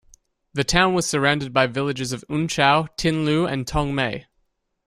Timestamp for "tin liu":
2.97-3.45